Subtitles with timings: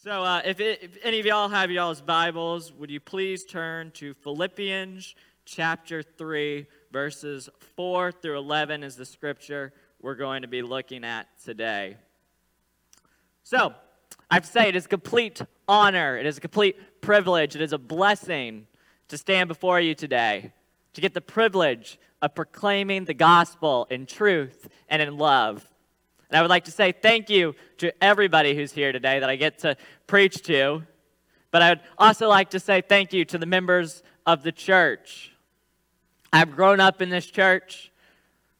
[0.00, 3.90] So, uh, if, it, if any of y'all have y'all's Bibles, would you please turn
[3.94, 10.62] to Philippians chapter 3, verses 4 through 11 is the scripture we're going to be
[10.62, 11.96] looking at today.
[13.42, 13.74] So,
[14.30, 17.78] I have say, it is complete honor, it is a complete privilege, it is a
[17.78, 18.68] blessing
[19.08, 20.52] to stand before you today,
[20.92, 25.68] to get the privilege of proclaiming the gospel in truth and in love.
[26.30, 29.36] And I would like to say thank you to everybody who's here today that I
[29.36, 30.82] get to preach to.
[31.50, 35.32] But I would also like to say thank you to the members of the church.
[36.32, 37.90] I've grown up in this church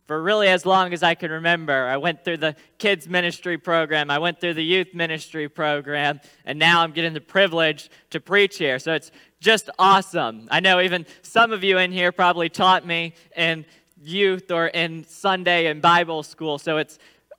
[0.07, 1.87] for really as long as I can remember.
[1.87, 6.59] I went through the kids' ministry program, I went through the youth ministry program, and
[6.59, 8.79] now I'm getting the privilege to preach here.
[8.79, 10.49] So it's just awesome.
[10.51, 13.67] I know even some of you in here probably taught me in
[14.03, 16.59] youth or in Sunday and Bible school.
[16.59, 16.99] So it's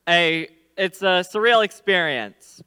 [0.09, 2.61] a it's a surreal experience.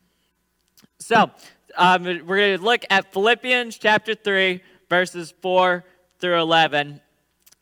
[0.99, 1.31] So
[1.77, 5.84] um, we're going to look at Philippians chapter three, verses four
[6.21, 7.01] through eleven,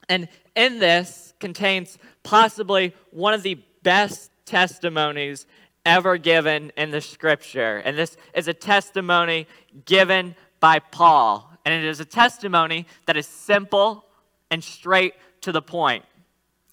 [0.08, 5.46] and in this contains possibly one of the best testimonies
[5.86, 7.78] ever given in the scripture.
[7.78, 9.46] And this is a testimony
[9.86, 11.50] given by Paul.
[11.64, 14.04] And it is a testimony that is simple
[14.50, 16.04] and straight to the point.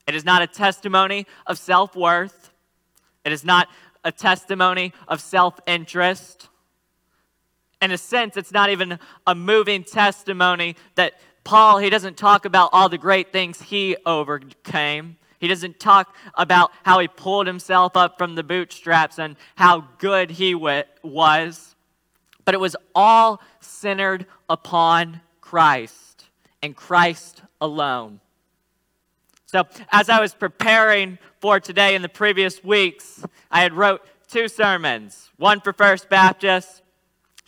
[0.07, 2.46] It is not a testimony of self worth.
[3.27, 3.67] It is not
[4.05, 6.47] a testimony of self interest.
[7.81, 12.69] In a sense, it's not even a moving testimony that Paul, he doesn't talk about
[12.71, 15.17] all the great things he overcame.
[15.39, 20.31] He doesn't talk about how he pulled himself up from the bootstraps and how good
[20.31, 21.75] he was.
[22.45, 26.27] But it was all centered upon Christ
[26.63, 28.21] and Christ alone.
[29.49, 34.49] So, as I was preparing for today in the previous weeks, I had wrote two
[34.49, 36.81] sermons, one for First Baptist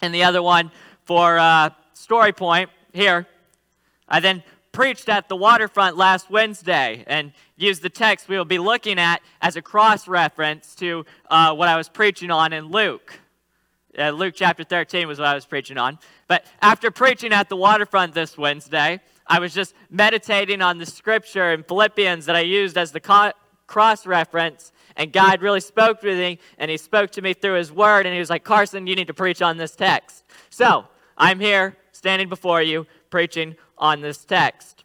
[0.02, 0.72] and the other one
[1.03, 3.27] for uh, Story Point here.
[4.08, 8.59] I then preached at the waterfront last Wednesday and used the text we will be
[8.59, 13.20] looking at as a cross reference to uh, what I was preaching on in Luke.
[13.98, 15.99] Uh, Luke chapter 13 was what I was preaching on.
[16.30, 21.54] But after preaching at the waterfront this Wednesday, I was just meditating on the scripture
[21.54, 23.32] in Philippians that I used as the co-
[23.67, 27.72] cross reference, and God really spoke to me, and He spoke to me through His
[27.72, 30.23] Word, and He was like, Carson, you need to preach on this text.
[30.50, 30.86] So
[31.16, 34.84] I'm here standing before you preaching on this text.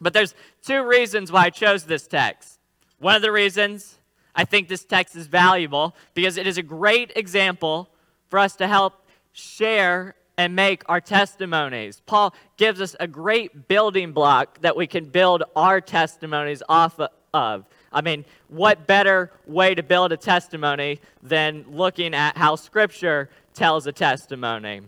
[0.00, 2.58] But there's two reasons why I chose this text.
[2.98, 3.98] One of the reasons
[4.34, 7.90] I think this text is valuable because it is a great example
[8.28, 12.00] for us to help share and make our testimonies.
[12.06, 16.98] Paul gives us a great building block that we can build our testimonies off
[17.34, 17.66] of.
[17.92, 23.88] I mean, what better way to build a testimony than looking at how Scripture tells
[23.88, 24.82] a testimony?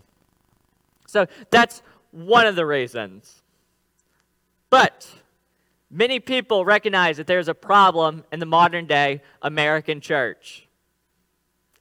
[1.08, 3.42] So that's one of the reasons.
[4.70, 5.08] But
[5.90, 10.68] many people recognize that there's a problem in the modern day American church.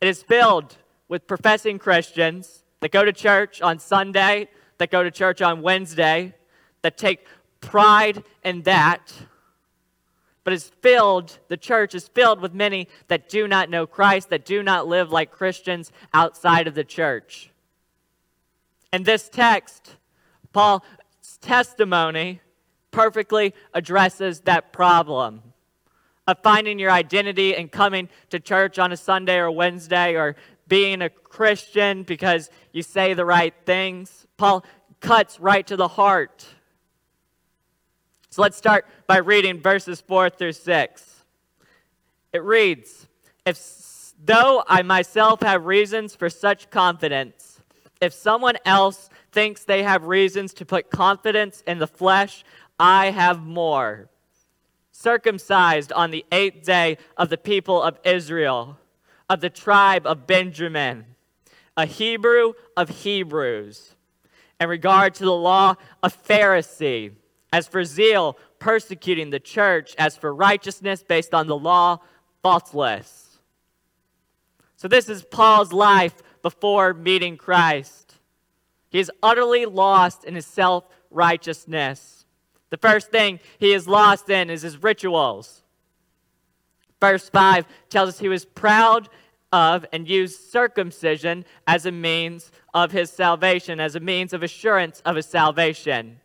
[0.02, 0.78] It is filled
[1.08, 6.34] with professing Christians that go to church on Sunday, that go to church on Wednesday,
[6.82, 7.26] that take
[7.62, 9.14] pride in that,
[10.44, 14.46] but is filled, the church is filled with many that do not know Christ, that
[14.46, 17.52] do not live like Christians outside of the church.
[18.92, 19.98] And this text,
[20.54, 20.82] Paul's
[21.42, 22.42] testimony
[22.92, 25.44] perfectly addresses that problem
[26.26, 30.36] of finding your identity and coming to church on a Sunday or Wednesday or
[30.70, 34.28] being a Christian because you say the right things.
[34.38, 34.64] Paul
[35.02, 36.46] cuts right to the heart.
[38.30, 41.26] So let's start by reading verses 4 through 6.
[42.32, 43.08] It reads
[43.46, 43.60] If
[44.24, 47.60] though I myself have reasons for such confidence,
[48.00, 52.44] if someone else thinks they have reasons to put confidence in the flesh,
[52.80, 54.10] I have more.
[54.92, 58.78] Circumcised on the eighth day of the people of Israel
[59.30, 61.06] of the tribe of Benjamin,
[61.78, 63.96] a Hebrew of Hebrews.
[64.60, 67.14] In regard to the law, a Pharisee.
[67.52, 69.96] As for zeal, persecuting the church.
[69.98, 72.00] As for righteousness based on the law,
[72.44, 73.40] faultless.
[74.76, 78.16] So, this is Paul's life before meeting Christ.
[78.90, 82.26] He is utterly lost in his self righteousness.
[82.70, 85.64] The first thing he is lost in is his rituals.
[87.00, 89.10] Verse 5 tells us he was proud
[89.52, 95.02] of and used circumcision as a means of his salvation, as a means of assurance
[95.06, 96.20] of his salvation.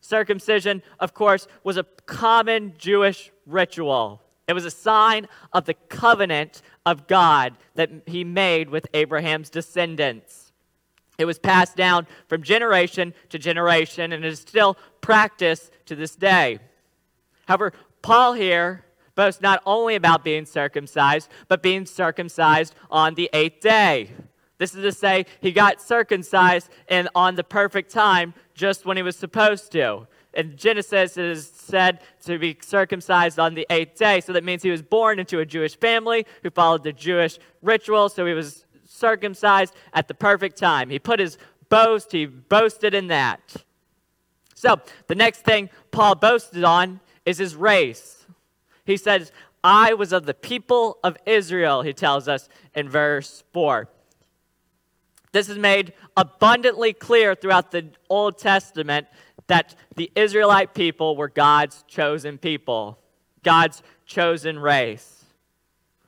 [0.00, 4.22] Circumcision, of course, was a common Jewish ritual.
[4.48, 10.52] It was a sign of the covenant of God that he made with Abraham's descendants.
[11.18, 16.60] It was passed down from generation to generation and is still practiced to this day.
[17.46, 17.72] However,
[18.02, 18.84] Paul here
[19.16, 24.10] boasts not only about being circumcised, but being circumcised on the eighth day.
[24.58, 29.02] This is to say, he got circumcised and on the perfect time, just when he
[29.02, 30.06] was supposed to.
[30.32, 34.20] In Genesis, it is said to be circumcised on the eighth day.
[34.20, 38.08] So that means he was born into a Jewish family who followed the Jewish ritual.
[38.08, 40.90] So he was circumcised at the perfect time.
[40.90, 43.56] He put his boast, he boasted in that.
[44.54, 48.15] So the next thing Paul boasted on is his race.
[48.86, 53.88] He says, I was of the people of Israel, he tells us in verse 4.
[55.32, 59.08] This is made abundantly clear throughout the Old Testament
[59.48, 62.98] that the Israelite people were God's chosen people,
[63.42, 65.24] God's chosen race.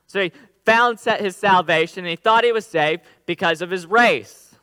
[0.07, 0.31] So he
[0.65, 4.55] found his salvation and he thought he was saved because of his race.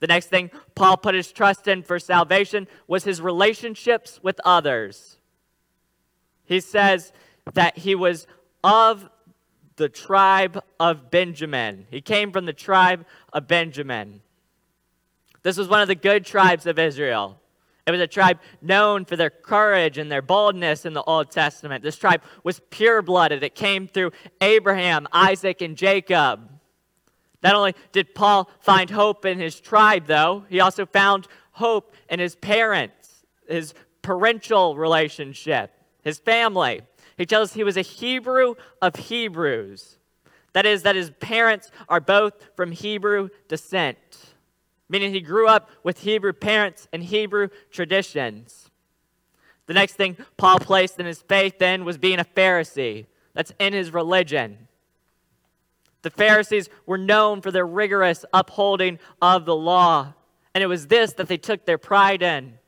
[0.00, 5.16] The next thing Paul put his trust in for salvation was his relationships with others.
[6.44, 7.12] He says
[7.54, 8.26] that he was
[8.62, 9.08] of
[9.76, 11.86] the tribe of Benjamin.
[11.90, 14.20] He came from the tribe of Benjamin.
[15.42, 17.40] This was one of the good tribes of Israel.
[17.86, 21.82] It was a tribe known for their courage and their boldness in the Old Testament.
[21.82, 23.42] This tribe was pure blooded.
[23.42, 26.48] It came through Abraham, Isaac, and Jacob.
[27.42, 32.20] Not only did Paul find hope in his tribe, though, he also found hope in
[32.20, 33.72] his parents, his
[34.02, 35.72] parental relationship,
[36.02, 36.82] his family.
[37.20, 39.98] He tells us he was a Hebrew of Hebrews.
[40.54, 43.98] That is, that his parents are both from Hebrew descent,
[44.88, 48.70] meaning he grew up with Hebrew parents and Hebrew traditions.
[49.66, 53.04] The next thing Paul placed in his faith then was being a Pharisee.
[53.34, 54.68] That's in his religion.
[56.00, 60.14] The Pharisees were known for their rigorous upholding of the law,
[60.54, 62.59] and it was this that they took their pride in.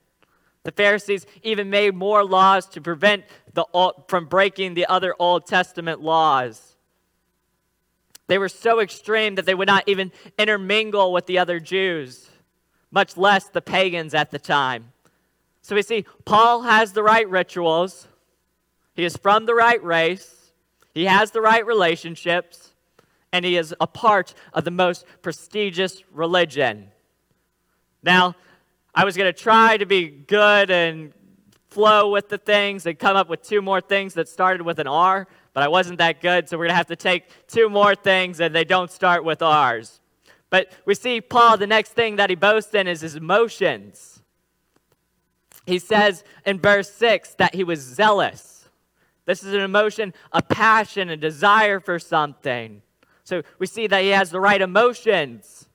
[0.64, 3.64] The Pharisees even made more laws to prevent the,
[4.08, 6.76] from breaking the other Old Testament laws.
[8.28, 12.30] They were so extreme that they would not even intermingle with the other Jews,
[12.90, 14.92] much less the pagans at the time.
[15.62, 18.08] So we see Paul has the right rituals,
[18.94, 20.52] he is from the right race,
[20.94, 22.72] he has the right relationships,
[23.32, 26.88] and he is a part of the most prestigious religion.
[28.02, 28.34] Now,
[28.94, 31.12] I was going to try to be good and
[31.68, 34.86] flow with the things and come up with two more things that started with an
[34.86, 37.94] R, but I wasn't that good, so we're going to have to take two more
[37.94, 40.00] things and they don't start with R's.
[40.50, 44.22] But we see Paul, the next thing that he boasts in is his emotions.
[45.64, 48.68] He says in verse 6 that he was zealous.
[49.24, 52.82] This is an emotion, a passion, a desire for something.
[53.24, 55.68] So we see that he has the right emotions.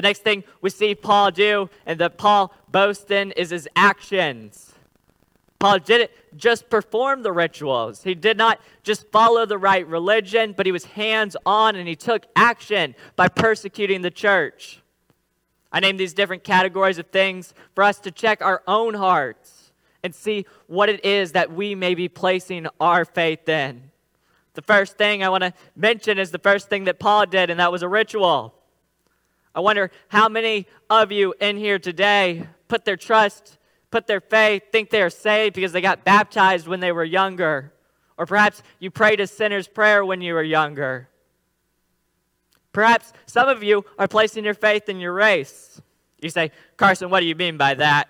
[0.00, 4.72] The next thing we see Paul do and that Paul boasts in is his actions.
[5.58, 8.02] Paul didn't just perform the rituals.
[8.02, 11.96] He did not just follow the right religion, but he was hands on and he
[11.96, 14.80] took action by persecuting the church.
[15.70, 19.70] I named these different categories of things for us to check our own hearts
[20.02, 23.90] and see what it is that we may be placing our faith in.
[24.54, 27.60] The first thing I want to mention is the first thing that Paul did, and
[27.60, 28.54] that was a ritual.
[29.54, 33.58] I wonder how many of you in here today put their trust,
[33.90, 37.72] put their faith, think they are saved because they got baptized when they were younger.
[38.16, 41.08] Or perhaps you prayed a sinner's prayer when you were younger.
[42.72, 45.80] Perhaps some of you are placing your faith in your race.
[46.20, 48.08] You say, Carson, what do you mean by that?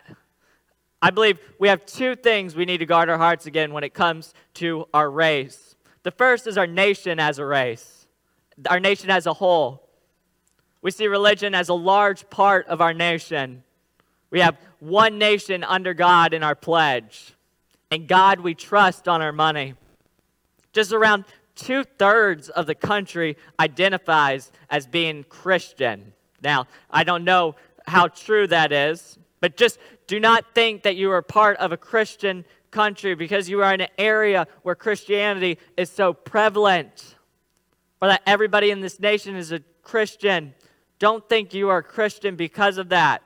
[1.00, 3.94] I believe we have two things we need to guard our hearts again when it
[3.94, 5.76] comes to our race.
[6.02, 8.06] The first is our nation as a race,
[8.68, 9.89] our nation as a whole.
[10.82, 13.62] We see religion as a large part of our nation.
[14.30, 17.34] We have one nation under God in our pledge,
[17.90, 19.75] and God we trust on our money.
[20.72, 26.12] Just around two thirds of the country identifies as being Christian.
[26.42, 27.56] Now, I don't know
[27.87, 31.76] how true that is, but just do not think that you are part of a
[31.76, 37.16] Christian country because you are in an area where Christianity is so prevalent,
[38.00, 40.54] or that everybody in this nation is a Christian.
[41.00, 43.23] Don't think you are a Christian because of that.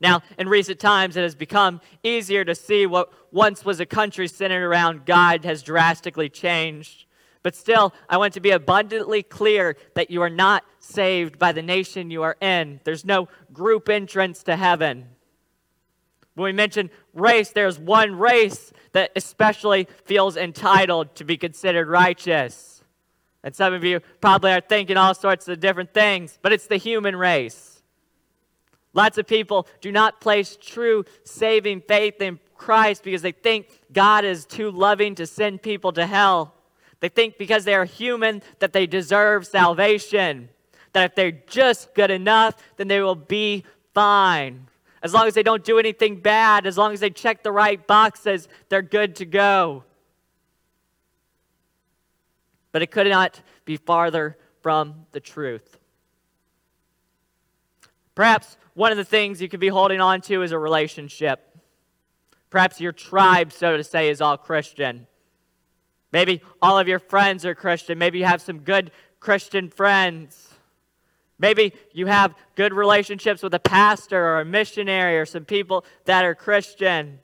[0.00, 4.28] Now, in recent times, it has become easier to see what once was a country
[4.28, 7.06] centered around God has drastically changed.
[7.42, 11.62] But still, I want to be abundantly clear that you are not saved by the
[11.62, 12.80] nation you are in.
[12.84, 15.06] There's no group entrance to heaven.
[16.34, 22.77] When we mention race, there's one race that especially feels entitled to be considered righteous.
[23.44, 26.76] And some of you probably are thinking all sorts of different things, but it's the
[26.76, 27.82] human race.
[28.94, 34.24] Lots of people do not place true saving faith in Christ because they think God
[34.24, 36.54] is too loving to send people to hell.
[37.00, 40.48] They think because they are human that they deserve salvation,
[40.92, 43.64] that if they're just good enough, then they will be
[43.94, 44.66] fine.
[45.00, 47.86] As long as they don't do anything bad, as long as they check the right
[47.86, 49.84] boxes, they're good to go.
[52.78, 55.80] But it could not be farther from the truth.
[58.14, 61.58] Perhaps one of the things you could be holding on to is a relationship.
[62.50, 65.08] Perhaps your tribe, so to say, is all Christian.
[66.12, 67.98] Maybe all of your friends are Christian.
[67.98, 70.54] Maybe you have some good Christian friends.
[71.36, 76.24] Maybe you have good relationships with a pastor or a missionary or some people that
[76.24, 77.18] are Christian.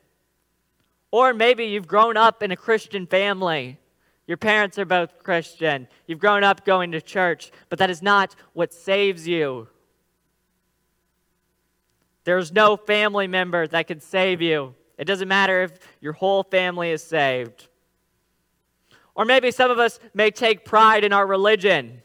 [1.12, 3.78] Or maybe you've grown up in a Christian family.
[4.26, 5.86] Your parents are both Christian.
[6.06, 9.68] You've grown up going to church, but that is not what saves you.
[12.24, 14.74] There's no family member that can save you.
[14.96, 17.68] It doesn't matter if your whole family is saved.
[19.14, 22.02] Or maybe some of us may take pride in our religion.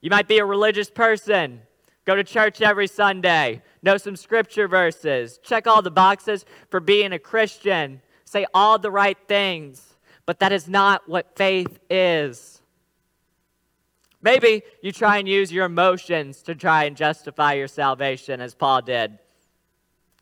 [0.00, 1.60] You might be a religious person,
[2.06, 7.12] go to church every Sunday, know some scripture verses, check all the boxes for being
[7.12, 9.89] a Christian, say all the right things,
[10.30, 12.62] but that is not what faith is.
[14.22, 18.80] Maybe you try and use your emotions to try and justify your salvation, as Paul
[18.82, 19.18] did.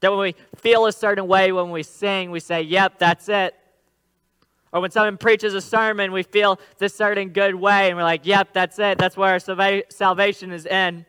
[0.01, 3.55] That when we feel a certain way, when we sing, we say, Yep, that's it.
[4.73, 8.25] Or when someone preaches a sermon, we feel this certain good way, and we're like,
[8.25, 8.97] yep, that's it.
[8.97, 11.05] That's where our salvation is in.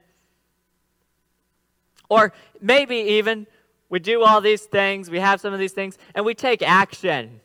[2.09, 3.47] Or maybe even
[3.87, 7.39] we do all these things, we have some of these things, and we take action.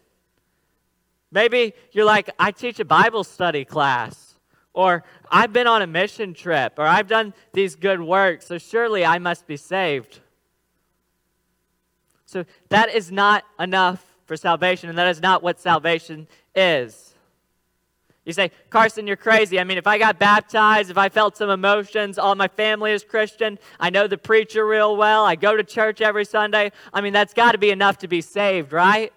[1.35, 4.37] Maybe you're like, I teach a Bible study class,
[4.73, 9.05] or I've been on a mission trip, or I've done these good works, so surely
[9.05, 10.21] I must be saved.
[12.25, 17.15] So that is not enough for salvation, and that is not what salvation is.
[18.25, 19.59] You say, Carson, you're crazy.
[19.59, 23.03] I mean, if I got baptized, if I felt some emotions, all my family is
[23.03, 26.71] Christian, I know the preacher real well, I go to church every Sunday.
[26.93, 29.13] I mean, that's got to be enough to be saved, right?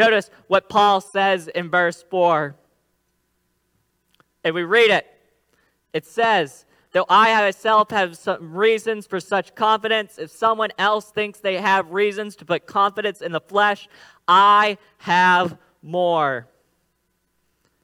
[0.00, 2.56] Notice what Paul says in verse 4.
[4.42, 5.06] If we read it,
[5.92, 11.40] it says, Though I myself have some reasons for such confidence, if someone else thinks
[11.40, 13.88] they have reasons to put confidence in the flesh,
[14.26, 16.48] I have more.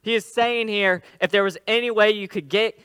[0.01, 2.81] He is saying here if there was any way you could get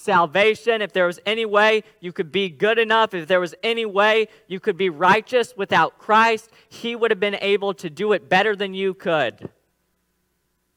[0.00, 3.84] salvation, if there was any way you could be good enough, if there was any
[3.84, 8.28] way you could be righteous without Christ, he would have been able to do it
[8.28, 9.50] better than you could.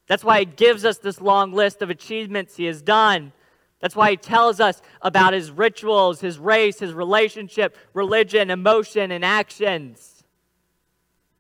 [0.08, 3.32] That's why he gives us this long list of achievements he has done.
[3.80, 9.26] That's why he tells us about his rituals, his race, his relationship, religion, emotion, and
[9.26, 10.24] actions.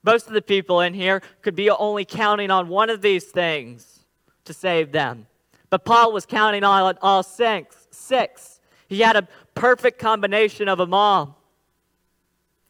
[0.04, 4.06] Most of the people in here could be only counting on one of these things
[4.46, 5.28] to save them.
[5.74, 7.88] But Paul was counting on all six.
[7.89, 8.60] Six.
[8.88, 11.42] He had a perfect combination of them all.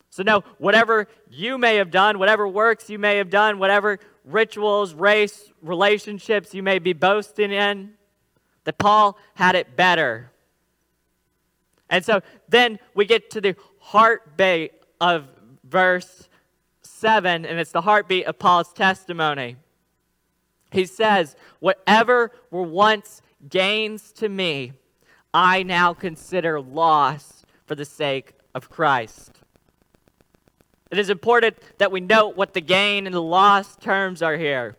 [0.09, 4.93] So, no, whatever you may have done, whatever works you may have done, whatever rituals,
[4.93, 7.95] race, relationships you may be boasting in,
[8.63, 10.31] that Paul had it better.
[11.89, 15.27] And so then we get to the heartbeat of
[15.65, 16.29] verse
[16.83, 19.57] 7, and it's the heartbeat of Paul's testimony.
[20.73, 24.73] He says, Whatever were once gains to me,
[25.33, 29.39] I now consider loss for the sake of Christ.
[30.91, 34.75] It is important that we note what the gain and the loss terms are here.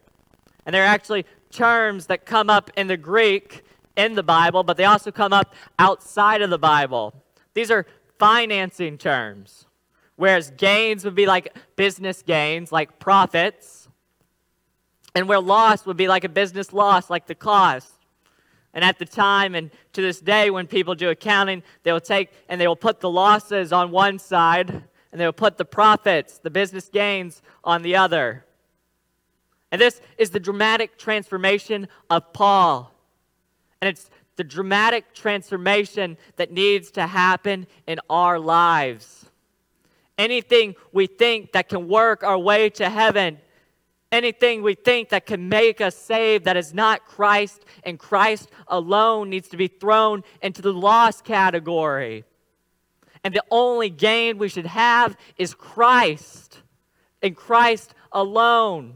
[0.67, 3.63] And they're actually terms that come up in the Greek
[3.97, 7.15] in the Bible, but they also come up outside of the Bible.
[7.55, 7.87] These are
[8.19, 9.67] financing terms,
[10.17, 13.84] whereas gains would be like business gains, like profits,
[15.15, 17.93] and where loss would be like a business loss, like the cost.
[18.73, 22.31] And at the time and to this day, when people do accounting, they will take
[22.49, 24.71] and they will put the losses on one side
[25.13, 28.45] and they will put the profits, the business gains, on the other.
[29.71, 32.93] And this is the dramatic transformation of Paul.
[33.81, 39.27] And it's the dramatic transformation that needs to happen in our lives.
[40.19, 43.39] Anything we think that can work our way to heaven,
[44.15, 49.29] anything we think that can make us saved that is not Christ and Christ alone
[49.29, 52.25] needs to be thrown into the lost category.
[53.23, 56.63] And the only gain we should have is Christ
[57.23, 58.95] and Christ alone.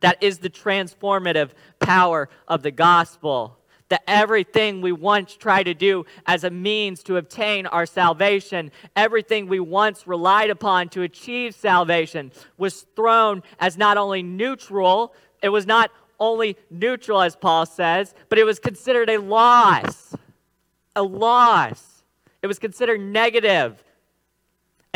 [0.00, 3.58] That is the transformative power of the gospel.
[3.88, 9.46] That everything we once tried to do as a means to obtain our salvation, everything
[9.46, 15.66] we once relied upon to achieve salvation, was thrown as not only neutral, it was
[15.66, 20.14] not only neutral, as Paul says, but it was considered a loss.
[20.96, 22.02] A loss.
[22.42, 23.82] It was considered negative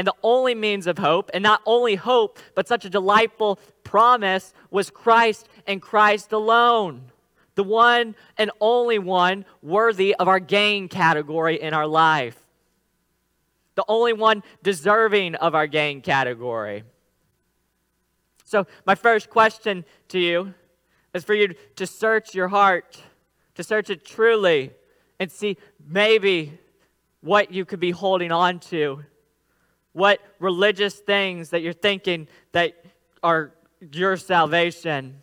[0.00, 4.54] and the only means of hope, and not only hope, but such a delightful promise,
[4.70, 7.09] was Christ and Christ alone.
[7.60, 12.42] The one and only one worthy of our gain category in our life.
[13.74, 16.84] The only one deserving of our gain category.
[18.46, 20.54] So, my first question to you
[21.12, 22.98] is for you to search your heart,
[23.56, 24.70] to search it truly,
[25.18, 26.58] and see maybe
[27.20, 29.04] what you could be holding on to
[29.92, 32.72] what religious things that you're thinking that
[33.22, 33.52] are
[33.92, 35.22] your salvation.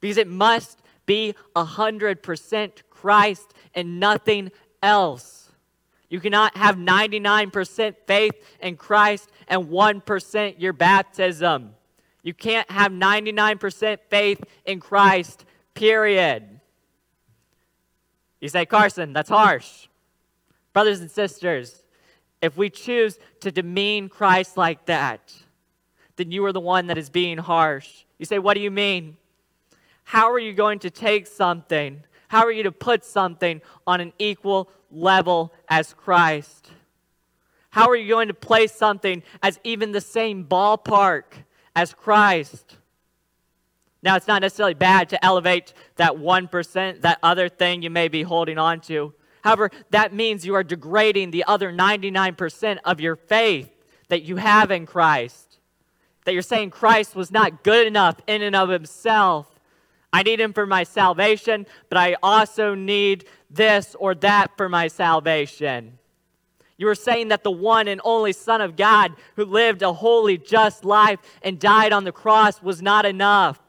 [0.00, 5.50] Because it must be 100% Christ and nothing else.
[6.08, 11.74] You cannot have 99% faith in Christ and 1% your baptism.
[12.22, 16.60] You can't have 99% faith in Christ, period.
[18.40, 19.88] You say, Carson, that's harsh.
[20.72, 21.82] Brothers and sisters,
[22.40, 25.34] if we choose to demean Christ like that,
[26.14, 28.04] then you are the one that is being harsh.
[28.16, 29.16] You say, What do you mean?
[30.10, 32.02] How are you going to take something?
[32.26, 36.68] How are you to put something on an equal level as Christ?
[37.70, 41.44] How are you going to place something as even the same ballpark
[41.76, 42.76] as Christ?
[44.02, 48.24] Now, it's not necessarily bad to elevate that 1%, that other thing you may be
[48.24, 49.14] holding on to.
[49.44, 53.70] However, that means you are degrading the other 99% of your faith
[54.08, 55.58] that you have in Christ.
[56.24, 59.59] That you're saying Christ was not good enough in and of himself.
[60.12, 64.88] I need him for my salvation, but I also need this or that for my
[64.88, 65.98] salvation.
[66.76, 70.38] You are saying that the one and only Son of God who lived a holy,
[70.38, 73.60] just life and died on the cross was not enough.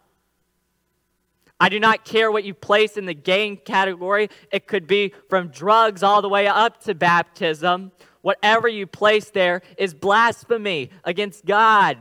[1.59, 4.29] I do not care what you place in the gain category.
[4.51, 7.91] It could be from drugs all the way up to baptism.
[8.21, 11.97] Whatever you place there is blasphemy against God.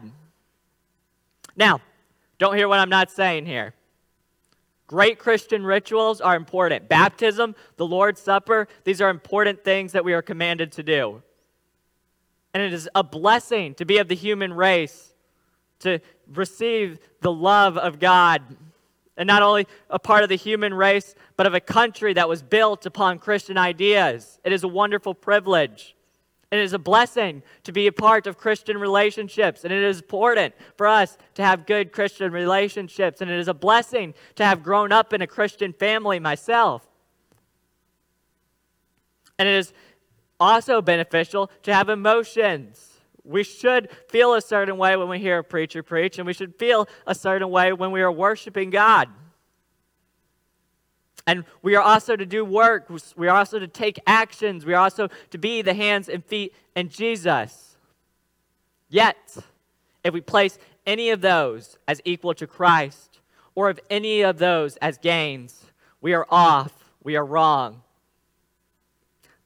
[1.56, 1.80] Now,
[2.38, 3.74] don't hear what I'm not saying here.
[4.90, 6.88] Great Christian rituals are important.
[6.88, 11.22] Baptism, the Lord's Supper, these are important things that we are commanded to do.
[12.52, 15.14] And it is a blessing to be of the human race,
[15.78, 16.00] to
[16.34, 18.42] receive the love of God
[19.16, 22.42] and not only a part of the human race, but of a country that was
[22.42, 24.40] built upon Christian ideas.
[24.42, 25.94] It is a wonderful privilege.
[26.50, 30.54] It is a blessing to be a part of Christian relationships, and it is important
[30.76, 34.90] for us to have good Christian relationships, and it is a blessing to have grown
[34.90, 36.86] up in a Christian family myself.
[39.38, 39.72] And it is
[40.40, 42.88] also beneficial to have emotions.
[43.22, 46.56] We should feel a certain way when we hear a preacher preach, and we should
[46.56, 49.08] feel a certain way when we are worshiping God.
[51.26, 52.90] And we are also to do work.
[53.16, 54.64] We are also to take actions.
[54.64, 57.76] We are also to be the hands and feet in Jesus.
[58.88, 59.36] Yet,
[60.02, 63.20] if we place any of those as equal to Christ,
[63.54, 65.66] or of any of those as gains,
[66.00, 66.72] we are off.
[67.02, 67.82] We are wrong.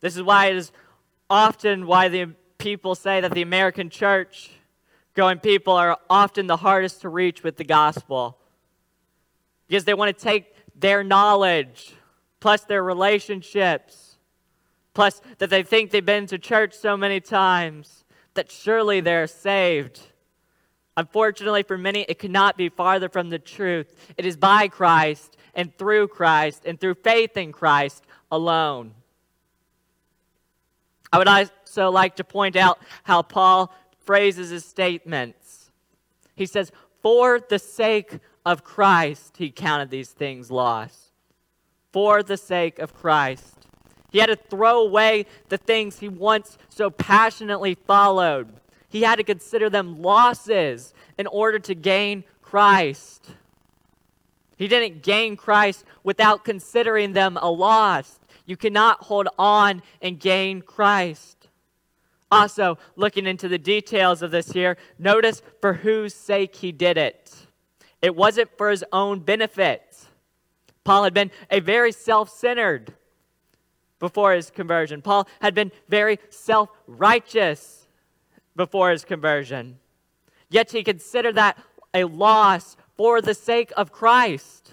[0.00, 0.72] This is why it is
[1.30, 4.50] often why the people say that the American church
[5.14, 8.36] going people are often the hardest to reach with the gospel
[9.66, 11.94] because they want to take their knowledge
[12.40, 14.04] plus their relationships
[14.94, 20.00] plus that they think they've been to church so many times that surely they're saved.
[20.96, 23.92] Unfortunately, for many, it cannot be farther from the truth.
[24.16, 28.94] It is by Christ and through Christ and through faith in Christ alone.
[31.12, 35.70] I would also like to point out how Paul phrases his statements.
[36.36, 41.12] He says, For the sake of Christ, he counted these things loss.
[41.92, 43.66] For the sake of Christ.
[44.10, 48.48] He had to throw away the things he once so passionately followed.
[48.88, 53.32] He had to consider them losses in order to gain Christ.
[54.56, 58.20] He didn't gain Christ without considering them a loss.
[58.46, 61.48] You cannot hold on and gain Christ.
[62.30, 67.43] Also, looking into the details of this here, notice for whose sake he did it.
[68.04, 69.96] It wasn't for his own benefit.
[70.84, 72.92] Paul had been a very self centered
[73.98, 75.00] before his conversion.
[75.00, 77.86] Paul had been very self righteous
[78.54, 79.78] before his conversion.
[80.50, 81.56] Yet he considered that
[81.94, 84.72] a loss for the sake of Christ.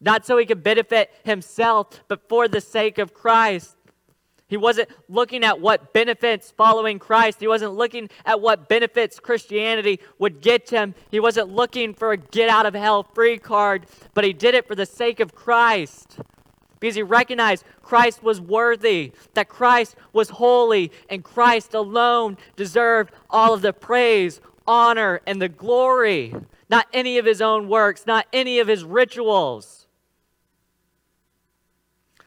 [0.00, 3.73] Not so he could benefit himself, but for the sake of Christ.
[4.54, 7.40] He wasn't looking at what benefits following Christ.
[7.40, 10.94] He wasn't looking at what benefits Christianity would get him.
[11.10, 14.68] He wasn't looking for a get out of hell free card, but he did it
[14.68, 16.20] for the sake of Christ.
[16.78, 23.54] Because he recognized Christ was worthy, that Christ was holy, and Christ alone deserved all
[23.54, 26.32] of the praise, honor, and the glory.
[26.70, 29.88] Not any of his own works, not any of his rituals.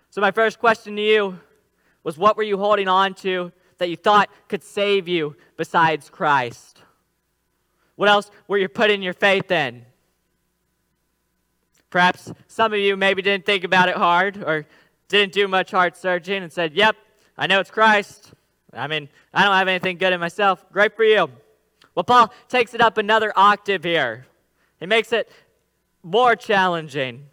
[0.09, 1.39] So, my first question to you
[2.07, 6.81] was what were you holding on to that you thought could save you besides Christ?
[7.97, 9.83] What else were you putting your faith in?
[11.89, 14.65] Perhaps some of you maybe didn't think about it hard or
[15.09, 16.95] didn't do much heart searching and said, Yep,
[17.37, 18.31] I know it's Christ.
[18.71, 20.63] I mean, I don't have anything good in myself.
[20.71, 21.29] Great for you.
[21.93, 24.27] Well, Paul takes it up another octave here.
[24.79, 25.29] He makes it
[26.03, 27.25] more challenging.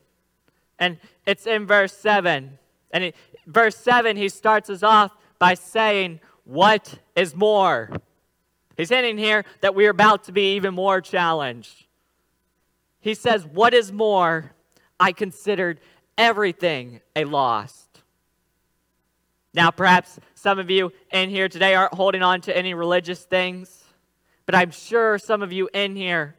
[0.80, 2.58] And it's in verse 7.
[2.90, 3.12] And
[3.46, 7.90] verse 7, he starts us off by saying, What is more?
[8.76, 11.87] He's hinting here that we are about to be even more challenged.
[13.00, 14.52] He says, What is more?
[14.98, 15.80] I considered
[16.16, 17.88] everything a loss.
[19.52, 23.85] Now, perhaps some of you in here today aren't holding on to any religious things,
[24.46, 26.35] but I'm sure some of you in here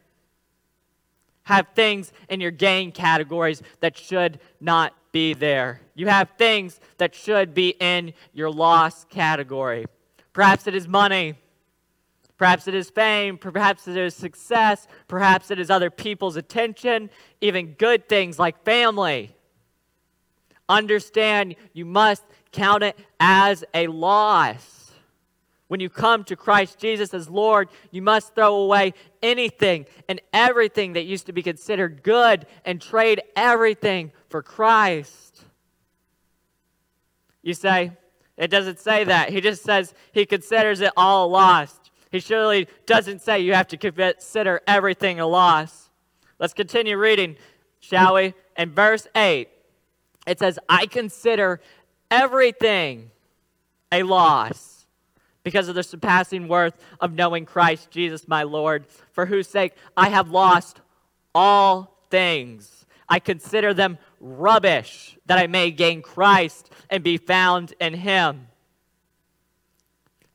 [1.44, 5.80] have things in your gain categories that should not be there.
[5.94, 9.86] You have things that should be in your loss category.
[10.34, 11.36] Perhaps it is money.
[12.38, 13.38] Perhaps it is fame.
[13.38, 14.90] Perhaps it is success.
[15.08, 17.10] Perhaps it is other people's attention.
[17.40, 19.34] Even good things like family.
[20.68, 24.85] Understand you must count it as a loss.
[25.68, 30.94] When you come to Christ Jesus as Lord, you must throw away anything and everything
[30.94, 35.44] that used to be considered good and trade everything for Christ.
[37.42, 37.94] You say,
[38.38, 39.32] it doesn't say that.
[39.32, 41.90] He just says he considers it all lost.
[42.12, 45.90] He surely doesn't say you have to consider everything a loss.
[46.38, 47.38] Let's continue reading,
[47.80, 48.36] shall we?
[48.56, 49.50] In verse 8,
[50.28, 51.60] it says, I consider
[52.12, 53.10] everything
[53.92, 54.75] a loss
[55.46, 60.10] because of the surpassing worth of knowing Christ Jesus my Lord, for whose sake I
[60.10, 60.82] have lost
[61.36, 62.88] all things.
[63.08, 68.48] I consider them rubbish that I may gain Christ and be found in him.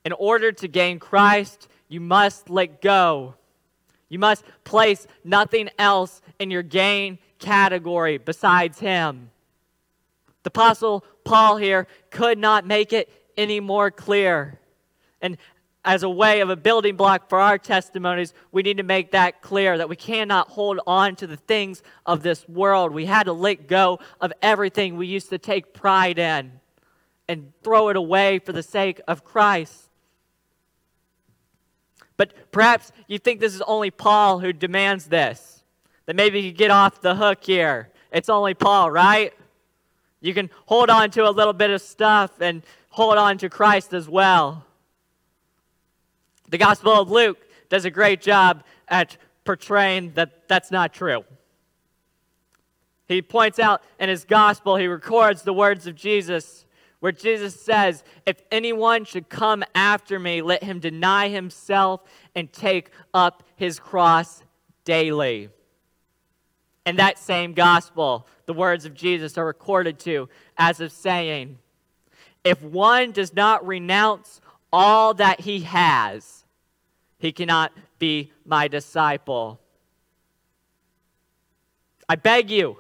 [0.05, 3.35] In order to gain Christ, you must let go.
[4.09, 9.33] You must place nothing else in your gain category besides him.
[10.44, 14.60] The Apostle Paul here could not make it any more clear.
[15.20, 15.37] And
[15.85, 19.40] as a way of a building block for our testimonies, we need to make that
[19.40, 22.92] clear that we cannot hold on to the things of this world.
[22.92, 26.52] We had to let go of everything we used to take pride in
[27.28, 29.88] and throw it away for the sake of Christ.
[32.16, 35.62] But perhaps you think this is only Paul who demands this.
[36.04, 37.88] That maybe you get off the hook here.
[38.12, 39.33] It's only Paul, right?
[40.20, 43.94] You can hold on to a little bit of stuff and hold on to Christ
[43.94, 44.66] as well.
[46.50, 51.24] The Gospel of Luke does a great job at portraying that that's not true.
[53.06, 56.64] He points out in his gospel, he records the words of Jesus,
[57.00, 62.02] where Jesus says, If anyone should come after me, let him deny himself
[62.34, 64.42] and take up his cross
[64.84, 65.50] daily.
[66.86, 71.58] In that same gospel, the words of Jesus are recorded to as of saying,
[72.44, 74.40] If one does not renounce
[74.72, 76.39] all that he has,
[77.20, 79.61] he cannot be my disciple.
[82.09, 82.78] I beg you,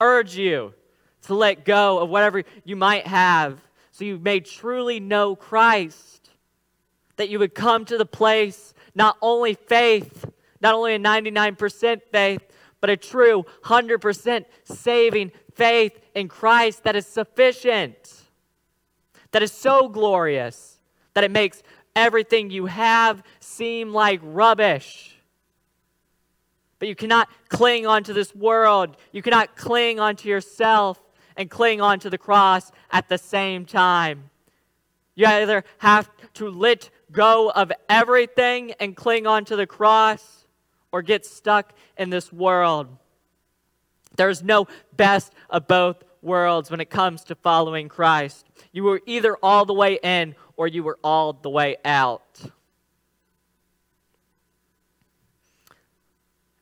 [0.00, 0.74] urge you
[1.22, 3.60] to let go of whatever you might have
[3.92, 6.30] so you may truly know Christ.
[7.16, 10.24] That you would come to the place, not only faith,
[10.62, 12.42] not only a 99% faith,
[12.80, 18.22] but a true 100% saving faith in Christ that is sufficient,
[19.32, 20.80] that is so glorious,
[21.12, 21.62] that it makes
[21.94, 25.16] everything you have seem like rubbish.
[26.78, 28.96] But you cannot cling onto this world.
[29.12, 30.98] You cannot cling onto yourself
[31.36, 34.30] and cling onto the cross at the same time.
[35.14, 40.46] You either have to let go of everything and cling onto the cross
[40.92, 42.88] or get stuck in this world.
[44.16, 48.46] There's no best of both worlds when it comes to following Christ.
[48.72, 52.38] You are either all the way in or you were all the way out.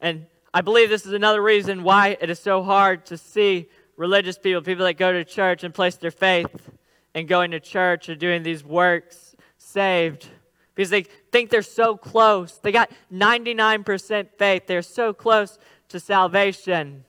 [0.01, 4.39] And I believe this is another reason why it is so hard to see religious
[4.39, 6.71] people, people that go to church and place their faith
[7.13, 10.29] in going to church or doing these works, saved.
[10.77, 12.53] Because they think they're so close.
[12.53, 14.69] They got 99% faith.
[14.69, 15.59] They're so close
[15.89, 17.03] to salvation.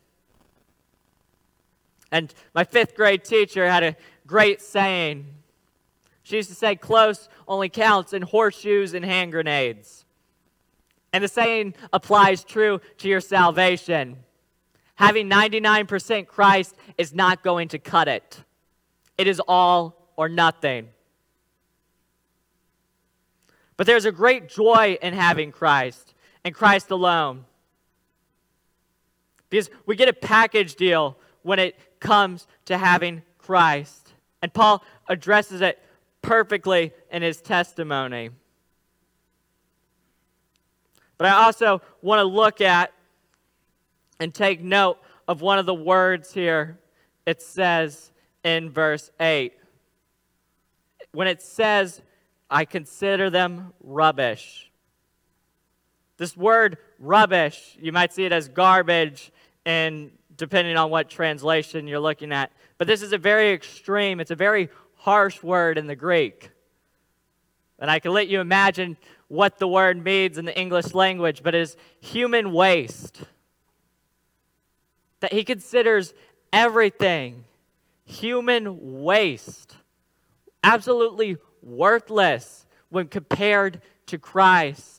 [2.11, 5.27] And my fifth grade teacher had a great saying.
[6.29, 10.05] She used to say, Close only counts in horseshoes and hand grenades.
[11.11, 14.17] And the saying applies true to your salvation.
[14.93, 18.43] Having 99% Christ is not going to cut it,
[19.17, 20.89] it is all or nothing.
[23.75, 26.13] But there's a great joy in having Christ
[26.43, 27.45] and Christ alone.
[29.49, 34.13] Because we get a package deal when it comes to having Christ.
[34.43, 35.81] And Paul addresses it
[36.21, 38.29] perfectly in his testimony.
[41.17, 42.93] But I also want to look at
[44.19, 46.79] and take note of one of the words here.
[47.25, 48.11] It says
[48.43, 49.53] in verse 8
[51.11, 52.01] when it says,
[52.49, 54.71] I consider them rubbish.
[56.17, 59.31] This word rubbish, you might see it as garbage,
[59.65, 62.51] and depending on what translation you're looking at.
[62.77, 66.51] But this is a very extreme, it's a very harsh word in the Greek.
[67.79, 68.97] And I can let you imagine
[69.29, 73.21] what the word means in the English language, but it is human waste.
[75.21, 76.13] That he considers
[76.51, 77.45] everything
[78.03, 79.77] human waste,
[80.63, 84.98] absolutely worthless when compared to Christ.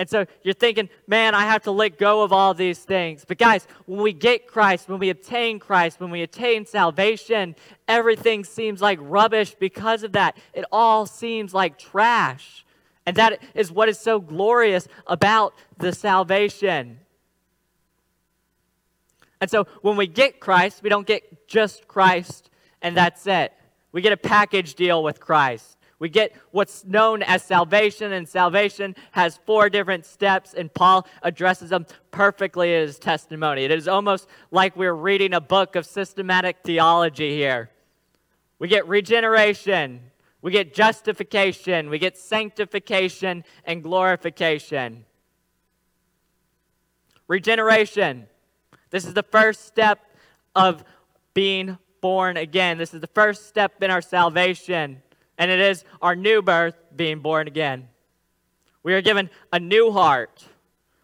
[0.00, 3.26] And so you're thinking, man, I have to let go of all these things.
[3.28, 7.54] But guys, when we get Christ, when we obtain Christ, when we attain salvation,
[7.86, 10.38] everything seems like rubbish because of that.
[10.54, 12.64] It all seems like trash.
[13.04, 17.00] And that is what is so glorious about the salvation.
[19.38, 22.48] And so when we get Christ, we don't get just Christ
[22.80, 23.52] and that's it.
[23.92, 25.76] We get a package deal with Christ.
[26.00, 31.70] We get what's known as salvation, and salvation has four different steps, and Paul addresses
[31.70, 33.64] them perfectly in his testimony.
[33.64, 37.70] It is almost like we're reading a book of systematic theology here.
[38.58, 40.00] We get regeneration,
[40.40, 45.04] we get justification, we get sanctification, and glorification.
[47.28, 48.26] Regeneration.
[48.88, 50.00] This is the first step
[50.56, 50.82] of
[51.34, 52.78] being born again.
[52.78, 55.02] This is the first step in our salvation
[55.40, 57.88] and it is our new birth being born again.
[58.82, 60.44] We are given a new heart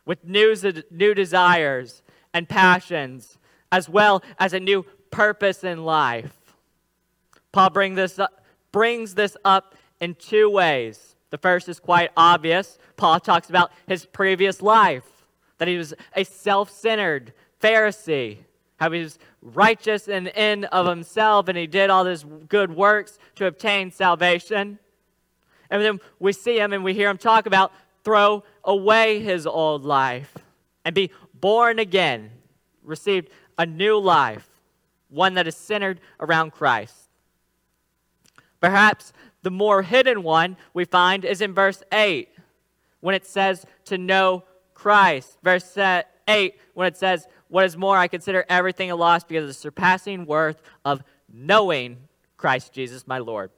[0.05, 0.55] with new,
[0.91, 2.03] new desires
[2.35, 3.39] and passions,
[3.73, 6.35] as well as a new purpose in life.
[7.51, 11.17] Paul bring this up, brings this up in two ways.
[11.31, 12.79] The first is quite obvious.
[12.97, 15.25] Paul talks about his previous life,
[15.57, 18.41] that he was a self centered Pharisee
[18.77, 23.19] how he was righteous and in of himself, and he did all these good works
[23.37, 24.79] to obtain salvation.
[25.71, 27.73] And then we see him and we hear him talk about
[28.05, 30.37] throw away his old life
[30.85, 32.31] and be born again,
[32.85, 34.49] received a new life,
[35.09, 36.95] one that is centered around Christ.
[38.61, 39.13] Perhaps
[39.43, 42.29] the more hidden one we find is in verse 8
[43.01, 45.39] when it says to know Christ.
[45.43, 45.77] Verse
[46.29, 49.55] 8 when it says what is more, I consider everything a loss because of the
[49.55, 51.99] surpassing worth of knowing
[52.37, 53.51] Christ Jesus my Lord.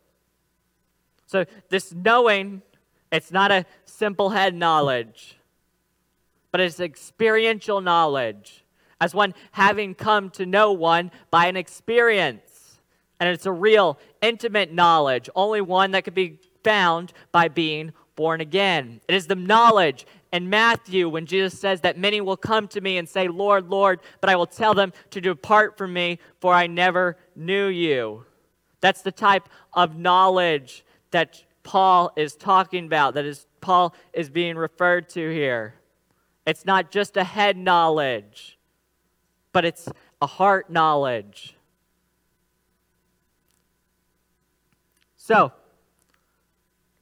[1.26, 2.62] So, this knowing,
[3.12, 5.38] it's not a simple head knowledge,
[6.50, 8.64] but it's experiential knowledge,
[9.00, 12.80] as one having come to know one by an experience.
[13.20, 18.40] And it's a real, intimate knowledge, only one that could be found by being born
[18.40, 19.00] again.
[19.06, 22.98] It is the knowledge in Matthew when Jesus says that many will come to me
[22.98, 26.66] and say, Lord, Lord, but I will tell them to depart from me, for I
[26.66, 28.24] never knew you.
[28.80, 34.56] That's the type of knowledge that Paul is talking about, that is Paul is being
[34.56, 35.74] referred to here.
[36.44, 38.58] It's not just a head knowledge,
[39.52, 39.88] but it's
[40.20, 41.54] a heart knowledge.
[45.16, 45.52] So,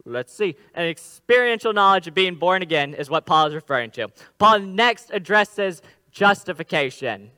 [0.07, 0.55] Let's see.
[0.75, 4.09] An experiential knowledge of being born again is what Paul is referring to.
[4.39, 7.33] Paul next addresses justification.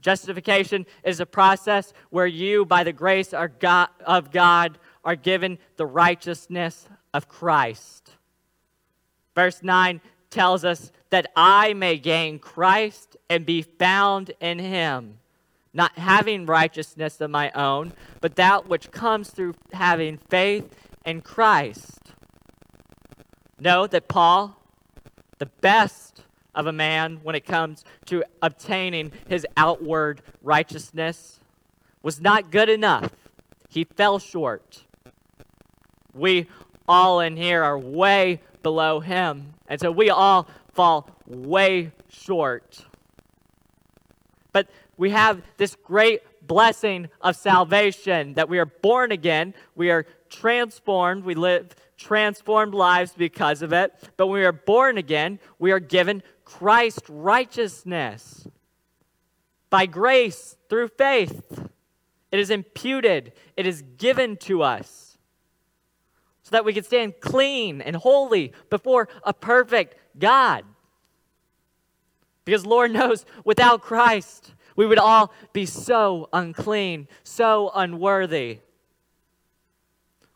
[0.00, 6.88] Justification is a process where you, by the grace of God, are given the righteousness
[7.14, 8.10] of Christ.
[9.34, 15.18] Verse 9 tells us that I may gain Christ and be found in him,
[15.72, 22.12] not having righteousness of my own, but that which comes through having faith in Christ.
[23.58, 24.56] Know that Paul,
[25.38, 26.22] the best
[26.54, 31.40] of a man when it comes to obtaining his outward righteousness
[32.02, 33.10] was not good enough.
[33.68, 34.84] He fell short.
[36.14, 36.46] We
[36.88, 39.54] all in here are way below him.
[39.68, 42.84] And so we all fall way short.
[44.52, 50.06] But we have this great blessing of salvation that we are born again, we are
[50.30, 53.92] transformed, we live transformed lives because of it.
[54.16, 58.46] But when we are born again, we are given Christ righteousness
[59.70, 61.68] by grace through faith.
[62.30, 65.08] It is imputed, it is given to us
[66.42, 70.64] so that we can stand clean and holy before a perfect God.
[72.46, 78.60] Because Lord knows without Christ, we would all be so unclean, so unworthy.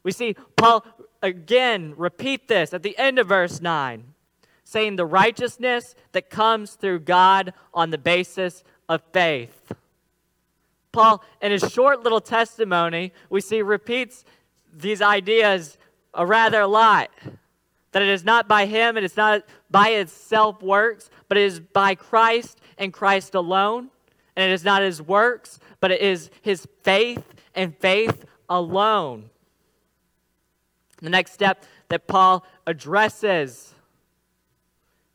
[0.02, 0.84] We see Paul
[1.22, 4.04] again repeat this at the end of verse 9,
[4.64, 9.72] saying the righteousness that comes through God on the basis of faith.
[10.90, 14.24] Paul, in his short little testimony, we see repeats
[14.72, 15.78] these ideas
[16.12, 17.10] a rather lot.
[17.92, 21.44] That it is not by him, it is not by his itself works, but it
[21.44, 23.90] is by Christ and Christ alone.
[24.34, 27.22] And it is not his works, but it is his faith
[27.54, 29.30] and faith alone.
[31.02, 33.74] The next step that Paul addresses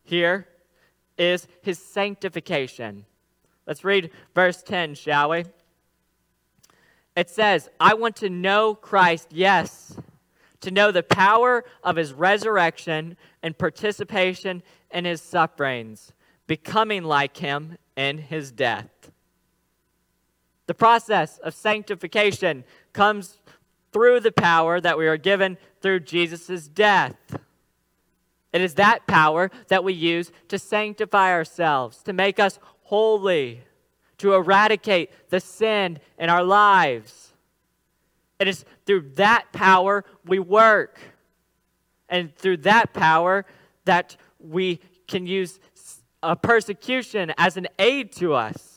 [0.03, 0.47] here
[1.17, 3.05] is his sanctification.
[3.65, 5.45] Let's read verse 10, shall we?
[7.15, 9.97] It says, I want to know Christ, yes,
[10.61, 16.11] to know the power of his resurrection and participation in his sufferings,
[16.47, 18.89] becoming like him in his death.
[20.67, 23.39] The process of sanctification comes
[23.91, 27.15] through the power that we are given through Jesus' death.
[28.53, 33.61] It is that power that we use to sanctify ourselves, to make us holy,
[34.17, 37.33] to eradicate the sin in our lives.
[38.39, 40.99] It is through that power we work.
[42.09, 43.45] And through that power
[43.83, 45.59] that we can use
[46.41, 48.76] persecution as an aid to us.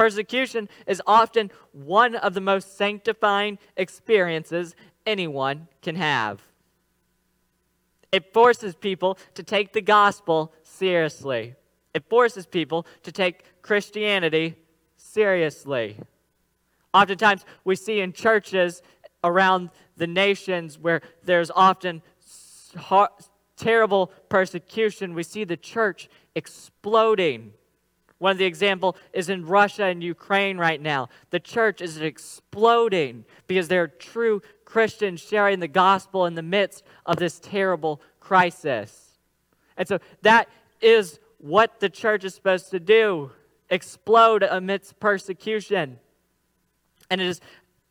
[0.00, 6.40] Persecution is often one of the most sanctifying experiences anyone can have.
[8.10, 11.54] It forces people to take the gospel seriously.
[11.92, 14.56] It forces people to take Christianity
[14.96, 15.98] seriously.
[16.94, 18.80] Oftentimes, we see in churches
[19.22, 22.00] around the nations where there's often
[23.58, 27.52] terrible persecution, we see the church exploding
[28.20, 31.08] one of the example is in Russia and Ukraine right now.
[31.30, 36.84] The church is exploding because there are true Christians sharing the gospel in the midst
[37.06, 39.18] of this terrible crisis.
[39.78, 40.50] And so that
[40.82, 43.32] is what the church is supposed to do
[43.70, 45.98] explode amidst persecution.
[47.08, 47.40] And it is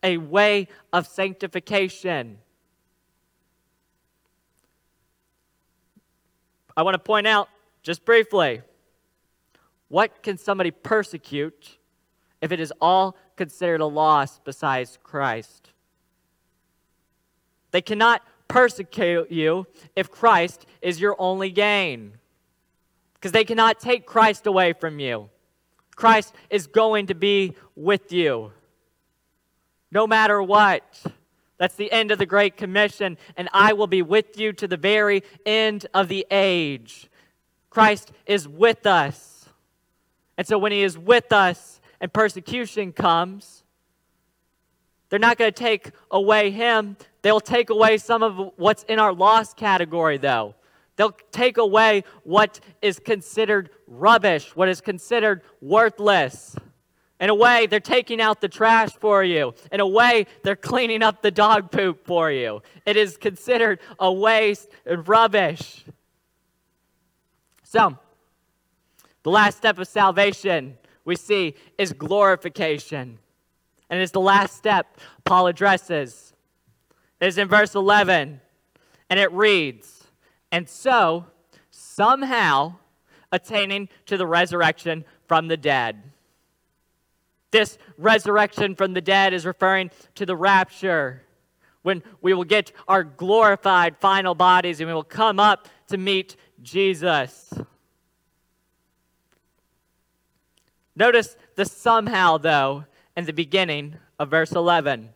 [0.03, 2.37] a way of sanctification.
[6.77, 7.49] I want to point out
[7.81, 8.61] just briefly
[9.89, 11.77] what can somebody persecute
[12.41, 15.71] if it is all considered a loss besides Christ?
[17.71, 22.13] They cannot persecute you if Christ is your only gain.
[23.13, 25.29] Because they cannot take Christ away from you.
[25.95, 28.53] Christ is going to be with you
[29.91, 31.03] no matter what.
[31.57, 34.77] That's the end of the Great Commission, and I will be with you to the
[34.77, 37.09] very end of the age.
[37.69, 39.28] Christ is with us.
[40.39, 43.65] And so when he is with us and persecution comes,
[45.09, 46.95] they're not going to take away him.
[47.23, 50.55] They'll take away some of what's in our lost category, though.
[50.95, 56.55] They'll take away what is considered rubbish, what is considered worthless.
[57.19, 59.53] In a way, they're taking out the trash for you.
[59.73, 62.61] In a way, they're cleaning up the dog poop for you.
[62.85, 65.83] It is considered a waste and rubbish.
[67.63, 67.97] So,
[69.23, 73.19] the last step of salvation we see is glorification.
[73.89, 76.33] And it's the last step Paul addresses.
[77.19, 78.39] It is in verse 11,
[79.09, 80.03] and it reads,
[80.51, 81.25] And so,
[81.71, 82.75] somehow,
[83.31, 86.01] attaining to the resurrection from the dead.
[87.51, 91.23] This resurrection from the dead is referring to the rapture,
[91.81, 96.35] when we will get our glorified final bodies and we will come up to meet
[96.61, 97.53] Jesus.
[100.99, 102.83] Notice the somehow, though,
[103.15, 105.09] in the beginning of verse 11.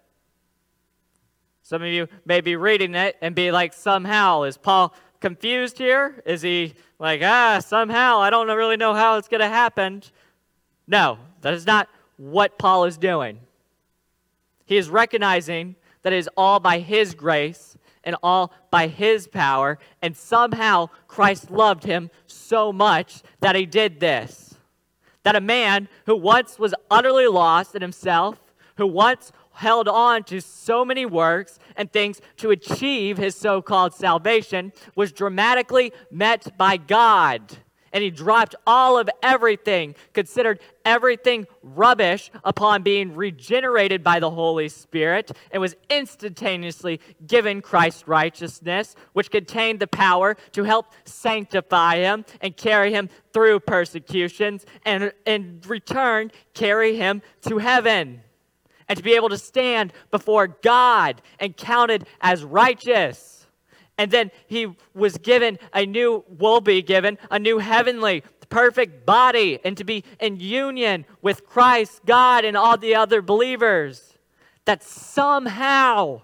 [1.62, 6.24] Some of you may be reading it and be like, somehow, is Paul confused here?
[6.26, 10.04] Is he like, ah, somehow, I don't really know how it's going to happen?
[10.88, 13.40] No, that is not what Paul is doing.
[14.66, 19.80] He is recognizing that it is all by his grace and all by his power,
[20.02, 24.53] and somehow Christ loved him so much that he did this.
[25.24, 28.40] That a man who once was utterly lost in himself,
[28.78, 33.94] who once held on to so many works and things to achieve his so called
[33.94, 37.58] salvation, was dramatically met by God
[37.94, 44.68] and he dropped all of everything, considered everything rubbish upon being regenerated by the Holy
[44.68, 52.26] Spirit, and was instantaneously given Christ's righteousness, which contained the power to help sanctify him
[52.42, 58.22] and carry him through persecutions, and in return, carry him to heaven.
[58.90, 63.43] And to be able to stand before God and counted as righteous.
[63.98, 69.60] And then he was given a new, will be given a new heavenly, perfect body,
[69.64, 74.18] and to be in union with Christ, God, and all the other believers.
[74.66, 76.22] That somehow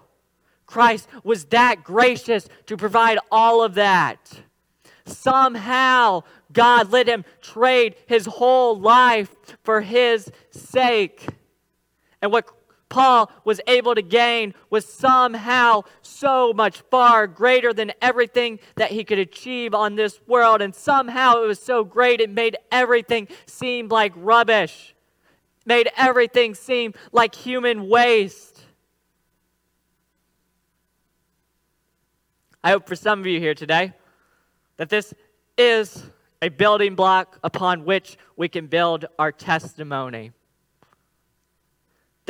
[0.66, 4.40] Christ was that gracious to provide all of that.
[5.04, 11.26] Somehow God let him trade his whole life for his sake.
[12.22, 12.46] And what
[12.90, 19.04] Paul was able to gain was somehow so much far greater than everything that he
[19.04, 20.60] could achieve on this world.
[20.60, 24.94] And somehow it was so great, it made everything seem like rubbish,
[25.64, 28.60] made everything seem like human waste.
[32.62, 33.94] I hope for some of you here today
[34.76, 35.14] that this
[35.56, 36.10] is
[36.42, 40.32] a building block upon which we can build our testimony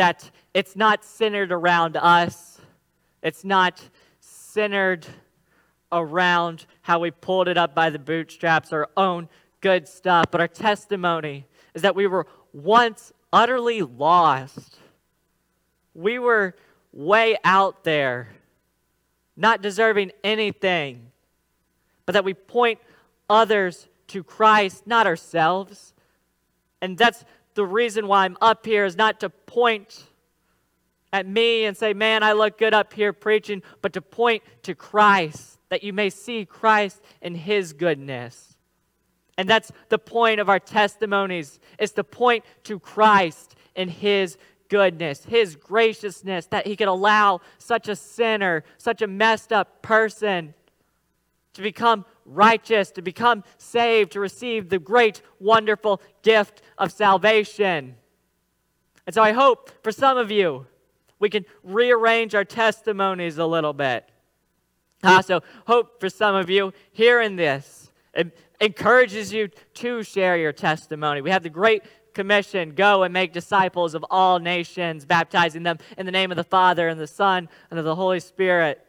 [0.01, 2.59] that it's not centered around us,
[3.23, 3.87] it's not
[4.19, 5.07] centered
[5.93, 9.29] around how we pulled it up by the bootstraps, our own
[9.61, 11.45] good stuff, but our testimony
[11.75, 14.79] is that we were once utterly lost.
[15.93, 16.55] We were
[16.95, 18.31] way out there,
[19.37, 21.11] not deserving anything,
[22.07, 22.79] but that we point
[23.29, 25.93] others to Christ, not ourselves.
[26.81, 27.23] And that's
[27.61, 30.05] the reason why I'm up here is not to point
[31.13, 34.75] at me and say, man, I look good up here preaching, but to point to
[34.75, 38.57] Christ, that you may see Christ in his goodness.
[39.37, 44.39] And that's the point of our testimonies, is to point to Christ in his
[44.71, 50.55] goodness, his graciousness, that he could allow such a sinner, such a messed up person
[51.53, 57.97] to become righteous, to become saved, to receive the great, wonderful gift of salvation.
[59.07, 60.67] And so I hope for some of you,
[61.19, 64.09] we can rearrange our testimonies a little bit.
[65.03, 70.53] I also hope for some of you hearing this, it encourages you to share your
[70.53, 71.23] testimony.
[71.23, 76.07] We have the great commission go and make disciples of all nations, baptizing them in
[76.07, 78.85] the name of the Father and the Son and of the Holy Spirit.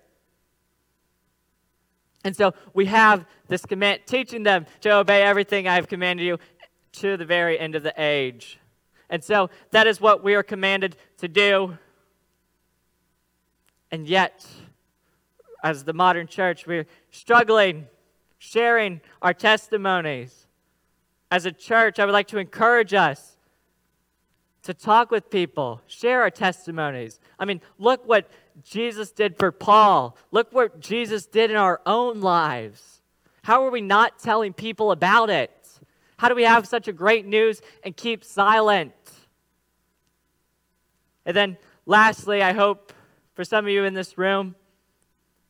[2.23, 6.37] And so we have this command, teaching them to obey everything I have commanded you
[6.93, 8.59] to the very end of the age.
[9.09, 11.77] And so that is what we are commanded to do.
[13.91, 14.45] And yet,
[15.63, 17.87] as the modern church, we're struggling
[18.41, 20.47] sharing our testimonies.
[21.29, 23.30] As a church, I would like to encourage us
[24.63, 27.19] to talk with people, share our testimonies.
[27.39, 28.29] I mean, look what
[28.63, 30.15] Jesus did for Paul.
[30.31, 33.01] Look what Jesus did in our own lives.
[33.43, 35.51] How are we not telling people about it?
[36.17, 38.93] How do we have such a great news and keep silent?
[41.25, 41.57] And then,
[41.87, 42.93] lastly, I hope
[43.33, 44.55] for some of you in this room,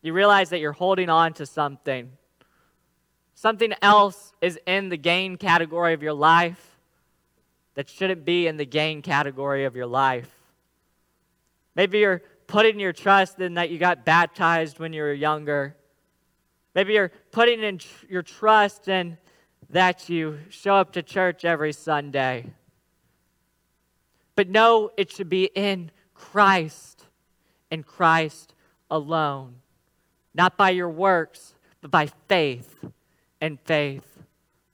[0.01, 2.11] you realize that you're holding on to something.
[3.35, 6.70] Something else is in the gain category of your life
[7.75, 10.29] that shouldn't be in the gain category of your life.
[11.75, 15.75] Maybe you're putting your trust in that you got baptized when you were younger.
[16.75, 19.17] Maybe you're putting in tr- your trust in
[19.69, 22.45] that you show up to church every Sunday.
[24.35, 27.05] But no, it should be in Christ
[27.69, 28.53] and Christ
[28.89, 29.55] alone.
[30.33, 32.83] Not by your works, but by faith
[33.39, 34.23] and faith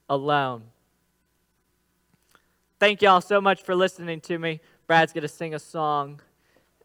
[0.09, 0.63] alone.
[2.79, 4.61] Thank you all so much for listening to me.
[4.85, 6.21] Brad's going to sing a song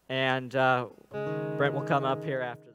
[0.09, 0.87] and uh,
[1.59, 2.72] Brent will come up here after.